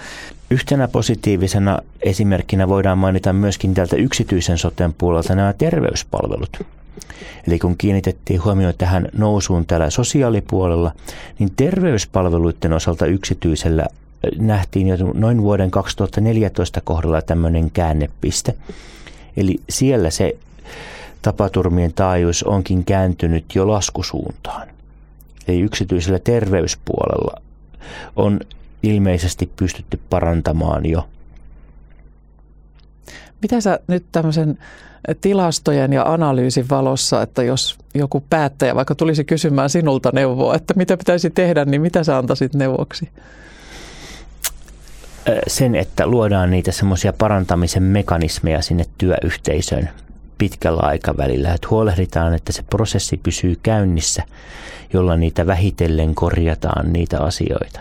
Yhtenä 0.51 0.89
positiivisena 0.89 1.79
esimerkkinä 2.03 2.69
voidaan 2.69 2.99
mainita 2.99 3.33
myöskin 3.33 3.75
tältä 3.75 3.97
yksityisen 3.97 4.59
soten 4.59 4.95
puolelta 4.95 5.35
nämä 5.35 5.53
terveyspalvelut. 5.53 6.61
Eli 7.47 7.59
kun 7.59 7.77
kiinnitettiin 7.77 8.45
huomioon 8.45 8.75
tähän 8.79 9.09
nousuun 9.13 9.67
täällä 9.67 9.91
sosiaalipuolella, 9.91 10.93
niin 11.39 11.53
terveyspalveluiden 11.57 12.73
osalta 12.73 13.07
yksityisellä 13.07 13.87
nähtiin 14.39 14.89
jo 14.89 14.97
noin 15.15 15.43
vuoden 15.43 15.71
2014 15.71 16.81
kohdalla 16.85 17.23
tämmöinen 17.23 17.71
käännepiste. 17.71 18.55
Eli 19.37 19.61
siellä 19.71 20.11
se 20.11 20.37
tapaturmien 21.23 21.93
taajuus 21.93 22.43
onkin 22.43 22.85
kääntynyt 22.85 23.55
jo 23.55 23.69
laskusuuntaan. 23.69 24.69
Eli 25.49 25.61
yksityisellä 25.61 26.19
terveyspuolella 26.19 27.43
on 28.17 28.41
ilmeisesti 28.83 29.51
pystytty 29.57 30.01
parantamaan 30.11 30.87
jo. 30.87 31.09
Mitä 33.43 33.61
sä 33.61 33.81
nyt 33.87 34.05
tämmöisen 34.13 34.59
tilastojen 35.21 35.93
ja 35.93 36.03
analyysin 36.13 36.69
valossa, 36.71 37.23
että 37.23 37.43
jos 37.43 37.79
joku 37.95 38.25
päättäjä 38.31 38.75
vaikka 38.75 38.95
tulisi 38.95 39.25
kysymään 39.25 39.71
sinulta 39.71 40.11
neuvoa, 40.15 40.55
että 40.55 40.75
mitä 40.75 40.97
pitäisi 40.97 41.31
tehdä, 41.31 41.65
niin 41.65 41.81
mitä 41.83 42.05
sä 42.05 42.19
antaisit 42.19 42.55
neuvoksi? 42.55 43.09
Sen, 45.47 45.75
että 45.75 46.07
luodaan 46.07 46.51
niitä 46.51 46.73
semmoisia 46.73 47.13
parantamisen 47.13 47.83
mekanismeja 47.83 48.63
sinne 48.63 48.85
työyhteisöön 48.99 49.91
pitkällä 50.43 50.81
aikavälillä, 50.83 51.55
että 51.55 51.69
huolehditaan, 51.71 52.35
että 52.35 52.53
se 52.53 52.63
prosessi 52.63 53.17
pysyy 53.17 53.57
käynnissä, 53.63 54.23
jolla 54.93 55.17
niitä 55.17 55.47
vähitellen 55.47 56.15
korjataan 56.15 56.93
niitä 56.93 57.21
asioita. 57.21 57.81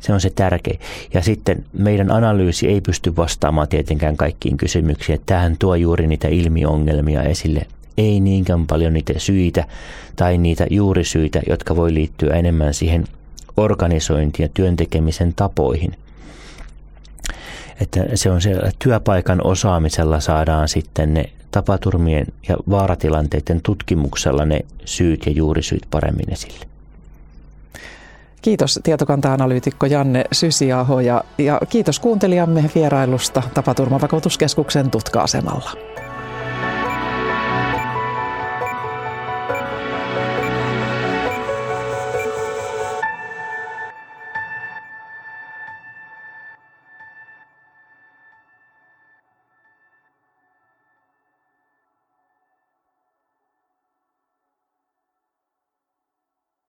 Se 0.00 0.12
on 0.12 0.20
se 0.20 0.30
tärkein. 0.30 0.80
Ja 1.14 1.22
sitten 1.22 1.64
meidän 1.72 2.10
analyysi 2.10 2.68
ei 2.68 2.80
pysty 2.80 3.16
vastaamaan 3.16 3.68
tietenkään 3.68 4.16
kaikkiin 4.16 4.56
kysymyksiin. 4.56 5.20
Tähän 5.26 5.56
tuo 5.58 5.74
juuri 5.74 6.06
niitä 6.06 6.28
ilmiongelmia 6.28 7.22
esille. 7.22 7.66
Ei 7.98 8.20
niinkään 8.20 8.66
paljon 8.66 8.92
niitä 8.92 9.12
syitä 9.16 9.64
tai 10.16 10.38
niitä 10.38 10.66
juurisyitä, 10.70 11.40
jotka 11.48 11.76
voi 11.76 11.94
liittyä 11.94 12.34
enemmän 12.34 12.74
siihen 12.74 13.04
organisointiin 13.56 14.44
ja 14.44 14.50
työntekemisen 14.54 15.34
tapoihin. 15.34 15.96
Että 17.80 18.00
se 18.14 18.30
on 18.30 18.40
se 18.40 18.56
työpaikan 18.78 19.46
osaamisella 19.46 20.20
saadaan 20.20 20.68
sitten 20.68 21.14
ne 21.14 21.30
tapaturmien 21.50 22.26
ja 22.48 22.56
vaaratilanteiden 22.70 23.62
tutkimuksella 23.62 24.44
ne 24.44 24.60
syyt 24.84 25.26
ja 25.26 25.32
juurisyyt 25.32 25.82
paremmin 25.90 26.32
esille. 26.32 26.66
Kiitos 28.42 28.80
tietokanta-analyytikko 28.82 29.86
Janne 29.86 30.24
Sysiaho 30.32 31.00
ja, 31.00 31.24
ja 31.38 31.60
kiitos 31.68 32.00
kuuntelijamme 32.00 32.70
vierailusta 32.74 33.42
Tapaturmavakuutuskeskuksen 33.54 34.90
tutka-asemalla. 34.90 35.70